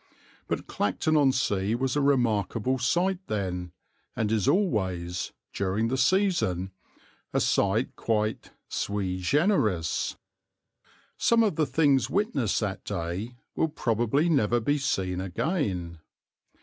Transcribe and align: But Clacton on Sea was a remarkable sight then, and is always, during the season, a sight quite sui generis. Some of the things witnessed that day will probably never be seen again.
But 0.47 0.65
Clacton 0.65 1.15
on 1.15 1.31
Sea 1.31 1.75
was 1.75 1.95
a 1.95 2.01
remarkable 2.01 2.79
sight 2.79 3.19
then, 3.27 3.71
and 4.15 4.31
is 4.31 4.47
always, 4.47 5.31
during 5.53 5.89
the 5.89 5.95
season, 5.97 6.71
a 7.33 7.39
sight 7.39 7.95
quite 7.95 8.49
sui 8.67 9.17
generis. 9.19 10.15
Some 11.17 11.43
of 11.43 11.55
the 11.55 11.67
things 11.67 12.09
witnessed 12.09 12.59
that 12.61 12.83
day 12.83 13.35
will 13.55 13.69
probably 13.69 14.27
never 14.27 14.59
be 14.59 14.79
seen 14.79 15.21
again. 15.21 15.99